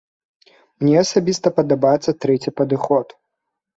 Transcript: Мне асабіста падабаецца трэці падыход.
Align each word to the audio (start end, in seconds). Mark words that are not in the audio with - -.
Мне 0.83 0.95
асабіста 1.03 1.47
падабаецца 1.59 2.17
трэці 2.25 2.55
падыход. 2.63 3.07